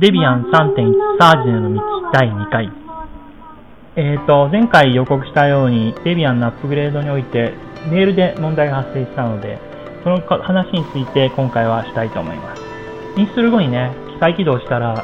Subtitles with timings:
[0.00, 2.72] デビアン3.1サージの道第2回。
[3.94, 7.54] えーと、前回予告したように、デビアンのアップグレードにおいて、
[7.88, 9.60] メールで問題が発生したので、
[10.02, 12.62] その話について今回はしたいと思います。
[13.16, 14.94] インストール後にね、再起動したら、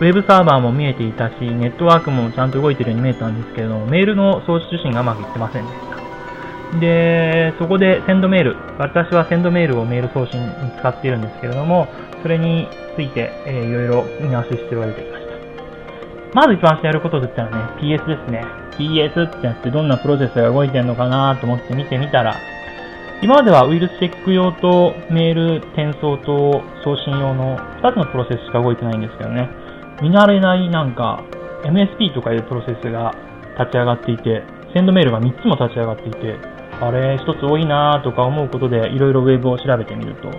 [0.00, 5.91] ウェブサーバーも見えていたし、ネットワークもちゃんと動いてるように見えたんですけれども、メールの送受信がうまくいってませんでした。
[6.80, 10.48] で、そこでセンドメール、私はセンドメールをメール送信に
[10.78, 11.88] 使っているんですけれども、
[12.22, 12.66] それに
[12.96, 15.32] ついて、えー、いろいろ見直ししておいてきました。
[16.34, 18.44] まず一番してやることといったらね、PS ですね。
[18.78, 22.36] PS ってやってどんなプロセスが動いてるのかなと思って見てみたら、
[23.22, 29.48] 今まではウイルスチェック用とメール転送と送信用の2つのプロセスしか動いてないんですけどね、
[30.00, 31.22] 見慣れないなんか
[31.64, 33.14] MSP とかいうプロセスが
[33.60, 34.42] 立ち上がっていて、
[34.74, 36.51] センドメールが3つも立ち上がっていて、
[36.82, 40.30] あれ、1つ多いなとか思うことでいろいろウェブを調べてみると、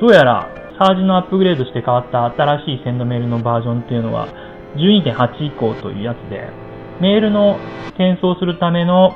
[0.00, 4.28] どうやらサージのアップグレードして変わった新しいセンドメールのバージョンっていうのは
[4.76, 6.48] 12.8以降というやつで、
[7.02, 7.58] メールの
[7.90, 9.14] 転送するための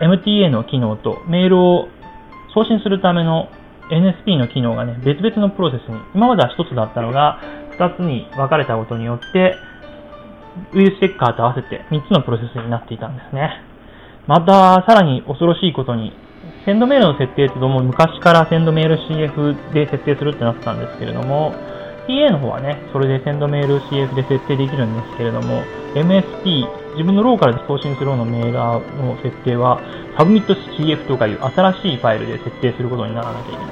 [0.00, 1.88] MTA の機能とメールを
[2.54, 3.50] 送信するための
[3.90, 7.38] NSP の機能がね、別々のプロセスに、今までは1つだったのが
[7.78, 9.56] 2つに分かれたことによって、
[10.72, 13.71] ウイルスチェッカーと合わせて3つのプロセスになっていたんですね。
[14.26, 16.12] また、さらに恐ろしいことに、
[16.64, 21.52] sendmail の設定ってどうも昔からセンドメール CF で設定するってなってたんですけれども、
[22.06, 25.62] PA の方はね、それでセンドメール CF で設定できるんですけれども、
[25.94, 29.80] MSP、自分のローカルで送信するようなメーラーの設定は、
[30.16, 33.66] submit CF とかいう新しいファイルで設定することにならなきゃいけない。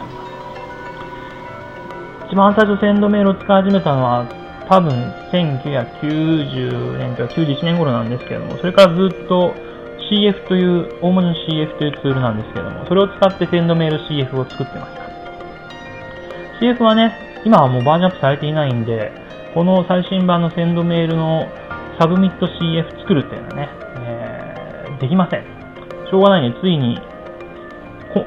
[2.28, 4.26] 一番最初 sendmail を使い始めたのは、
[4.68, 4.90] 多分
[5.32, 9.54] 1990年とか91年頃なんですけれども、それからずっと
[10.10, 15.02] CF という、大文字の CF というツールなんですけども、それを使ってセンドメール CF を作ってました。
[16.60, 19.12] CF はね、今はもうバージョンアップされていないんで、
[19.54, 21.46] この最新版のセンドメールの
[21.98, 23.68] サブミット CF 作るっていうのはね、
[24.00, 25.44] えー、できません。
[26.10, 26.98] しょうがないね、ついに、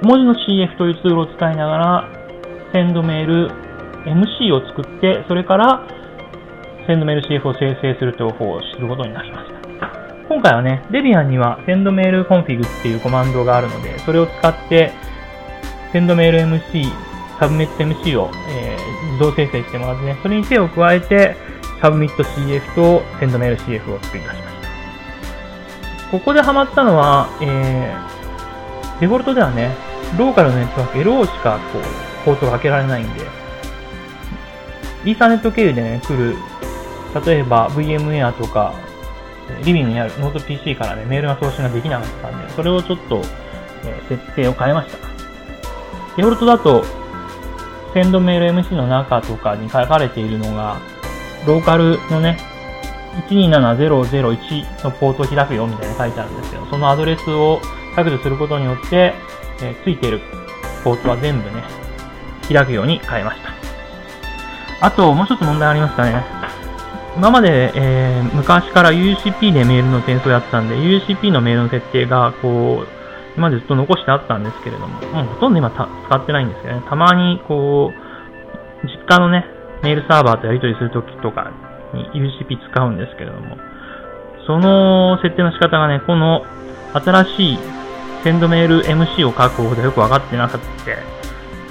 [0.03, 2.09] 文字の CF というツールを使いながら、
[2.71, 3.49] sendmail
[4.05, 5.85] MC を作って、それから
[6.87, 9.62] sendmail CF を生成するという方法をすることになりました。
[10.43, 14.91] 回はね、 Debian には sendmail config っていうコマンドがあるので、それを使って
[15.93, 21.35] sendmail MC、submit MC を、えー、自動生成してもらってね、それに手を加えて、
[21.81, 26.11] submit CF と sendmail CF を作り出しました。
[26.11, 29.75] ここでハマったのは、えー、デフォルトではね、
[30.17, 33.21] ローカルのネットワーク LO しかこう、ポートが開けられないんで、
[35.05, 36.35] イーサネット経由でね、来る、
[37.25, 38.73] 例えば VMware とか
[39.63, 43.21] リビングにあるノート PC からね、メールが送信ができなかったんで、それをちょっと、
[43.85, 44.97] えー、設定を変えました。
[46.17, 46.83] デフォルトだと、
[47.93, 50.79] sendmail MC の中とかに書かれているのが、
[51.45, 52.37] ローカルのね、
[53.29, 57.61] 127001のポートを開くよみたいに書いてあるんですけど、そのアドレスを
[57.95, 59.13] 削除することによって、
[59.61, 60.21] えー、ついている
[60.83, 61.63] ポートは全部ね、
[62.51, 63.53] 開くように変えました。
[64.85, 66.42] あと、もう一つ問題ありましたね。
[67.15, 72.87] 今まで、えー、昔から UCP でメールの転送やってたんで、UCP のメールの設定が、こう、
[73.35, 76.83] 今までずっと残してあったんですけれども、もうほとんど今使ってないんですよね。
[76.89, 79.45] たまに、こう、実家のね、
[79.83, 81.51] メールサーバーとやり取りするときとか
[81.93, 83.57] に UCP 使うんですけれども、
[84.45, 86.45] その設定の仕方がね、この
[86.93, 87.59] 新しい
[88.23, 91.22] センドメール MC を書く方法でよくわかってなかった。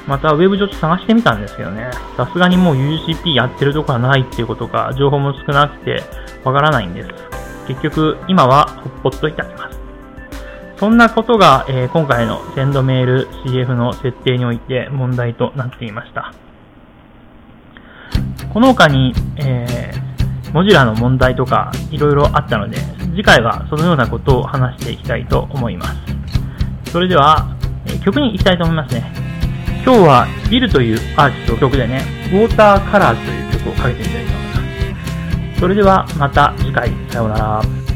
[0.06, 6.02] またウェブ上探してみたんですけどね、さすがにもう UCP やってるとこはないっていうことか、情報も少なくて
[6.44, 7.08] わからないんです。
[7.68, 9.78] 結局、今はほっぽっといてあります。
[10.78, 16.34] そんなことが、えー、今回のセンドメール CF の設定において問題となっていました。
[18.52, 22.78] この他に、えー、モジュラの問題とかいろいろあったので、
[23.14, 25.94] 次回はそのようなことを話していきたいと思います。
[26.91, 29.31] それでは、えー、曲に行きたいと思いますね。
[29.84, 35.60] 今日はビルというアーティストの曲でね、ウォーターカラーズという曲をかけてみたいと思います。
[35.60, 37.91] それではまた次回、さようなら。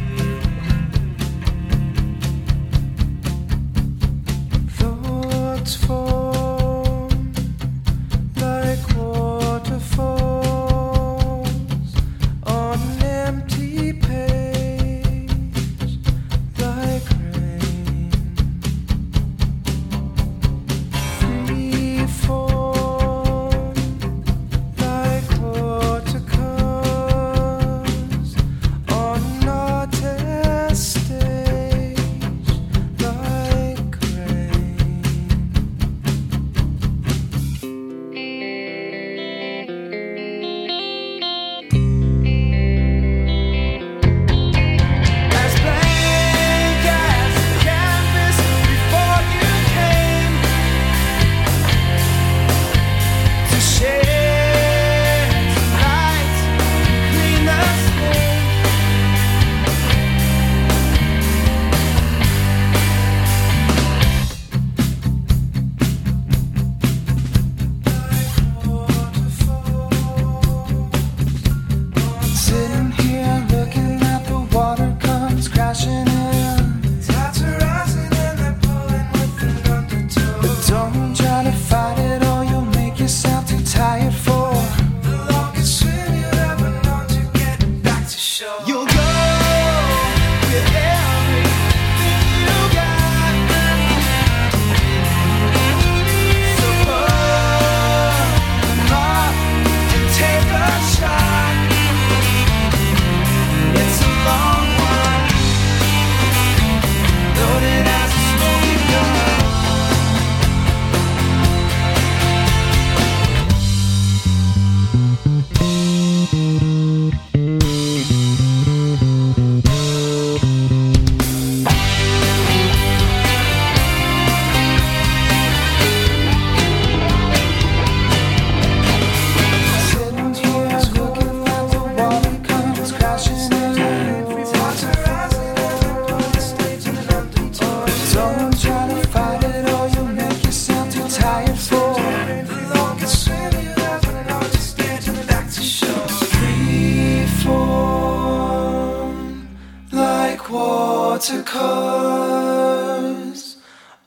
[150.49, 151.57] watercolors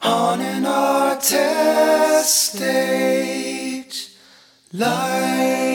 [0.01, 4.13] on an artist stage.
[4.73, 5.68] Light.